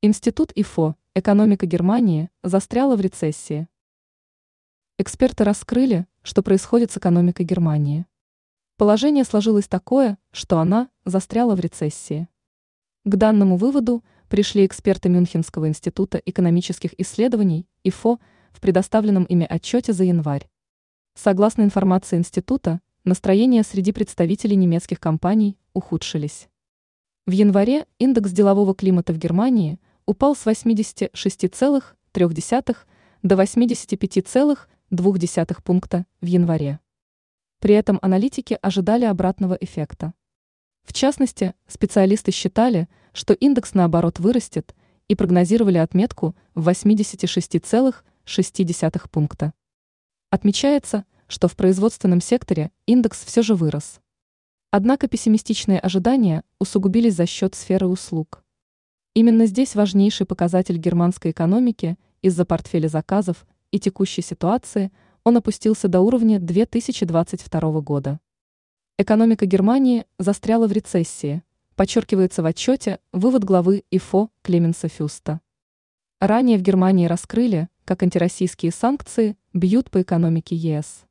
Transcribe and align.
Институт 0.00 0.52
ИФО 0.54 0.94
«Экономика 1.16 1.66
Германии» 1.66 2.30
застряла 2.44 2.94
в 2.94 3.00
рецессии. 3.00 3.66
Эксперты 4.96 5.42
раскрыли, 5.42 6.06
что 6.22 6.44
происходит 6.44 6.92
с 6.92 6.98
экономикой 6.98 7.44
Германии. 7.44 8.06
Положение 8.76 9.24
сложилось 9.24 9.66
такое, 9.66 10.16
что 10.30 10.60
она 10.60 10.88
застряла 11.04 11.56
в 11.56 11.58
рецессии. 11.58 12.28
К 13.04 13.16
данному 13.16 13.56
выводу 13.56 14.04
пришли 14.28 14.64
эксперты 14.64 15.08
Мюнхенского 15.08 15.66
института 15.66 16.22
экономических 16.24 16.94
исследований 17.00 17.66
ИФО 17.82 18.20
в 18.52 18.60
предоставленном 18.60 19.24
ими 19.24 19.46
отчете 19.50 19.92
за 19.92 20.04
январь. 20.04 20.48
Согласно 21.14 21.62
информации 21.62 22.18
института, 22.18 22.80
настроения 23.02 23.64
среди 23.64 23.90
представителей 23.90 24.54
немецких 24.54 25.00
компаний 25.00 25.58
ухудшились. 25.72 26.48
В 27.26 27.32
январе 27.32 27.86
индекс 27.98 28.30
делового 28.30 28.76
климата 28.76 29.12
в 29.12 29.18
Германии– 29.18 29.80
упал 30.08 30.34
с 30.34 30.44
86,3 30.46 32.76
до 33.22 33.34
85,2 33.34 35.62
пункта 35.62 36.06
в 36.22 36.26
январе. 36.26 36.80
При 37.58 37.74
этом 37.74 37.98
аналитики 38.00 38.58
ожидали 38.62 39.04
обратного 39.04 39.58
эффекта. 39.60 40.14
В 40.82 40.94
частности, 40.94 41.52
специалисты 41.66 42.32
считали, 42.32 42.88
что 43.12 43.34
индекс 43.34 43.74
наоборот 43.74 44.18
вырастет 44.18 44.74
и 45.08 45.14
прогнозировали 45.14 45.76
отметку 45.76 46.34
в 46.54 46.70
86,6 46.70 49.08
пункта. 49.10 49.52
Отмечается, 50.30 51.04
что 51.26 51.48
в 51.48 51.56
производственном 51.56 52.22
секторе 52.22 52.72
индекс 52.86 53.26
все 53.26 53.42
же 53.42 53.54
вырос. 53.54 54.00
Однако 54.70 55.06
пессимистичные 55.06 55.78
ожидания 55.78 56.44
усугубились 56.58 57.14
за 57.14 57.26
счет 57.26 57.54
сферы 57.54 57.86
услуг. 57.86 58.42
Именно 59.18 59.46
здесь 59.46 59.74
важнейший 59.74 60.26
показатель 60.26 60.76
германской 60.76 61.32
экономики 61.32 61.98
из-за 62.22 62.44
портфеля 62.44 62.86
заказов 62.86 63.48
и 63.72 63.80
текущей 63.80 64.22
ситуации 64.22 64.92
он 65.24 65.36
опустился 65.36 65.88
до 65.88 66.02
уровня 66.02 66.38
2022 66.38 67.80
года. 67.80 68.20
Экономика 68.96 69.44
Германии 69.44 70.04
застряла 70.20 70.68
в 70.68 70.72
рецессии, 70.72 71.42
подчеркивается 71.74 72.44
в 72.44 72.46
отчете 72.46 73.00
вывод 73.12 73.42
главы 73.42 73.82
ИФО 73.90 74.30
Клеменса 74.42 74.86
Фюста. 74.86 75.40
Ранее 76.20 76.56
в 76.56 76.62
Германии 76.62 77.06
раскрыли, 77.06 77.68
как 77.84 78.04
антироссийские 78.04 78.70
санкции 78.70 79.36
бьют 79.52 79.90
по 79.90 80.00
экономике 80.00 80.54
ЕС. 80.54 81.07